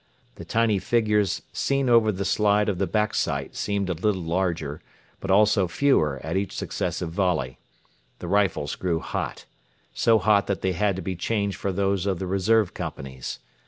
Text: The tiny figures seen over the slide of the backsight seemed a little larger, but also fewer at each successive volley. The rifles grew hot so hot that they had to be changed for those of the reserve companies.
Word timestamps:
The 0.33 0.45
tiny 0.45 0.79
figures 0.79 1.43
seen 1.53 1.87
over 1.87 2.11
the 2.11 2.25
slide 2.25 2.69
of 2.69 2.79
the 2.79 2.87
backsight 2.87 3.55
seemed 3.55 3.87
a 3.87 3.93
little 3.93 4.23
larger, 4.23 4.81
but 5.19 5.29
also 5.29 5.67
fewer 5.67 6.19
at 6.23 6.35
each 6.35 6.57
successive 6.57 7.11
volley. 7.11 7.59
The 8.17 8.27
rifles 8.27 8.75
grew 8.75 8.99
hot 8.99 9.45
so 9.93 10.17
hot 10.17 10.47
that 10.47 10.61
they 10.61 10.71
had 10.71 10.95
to 10.95 11.03
be 11.03 11.15
changed 11.15 11.57
for 11.57 11.71
those 11.71 12.07
of 12.07 12.17
the 12.17 12.25
reserve 12.25 12.73
companies. 12.73 13.37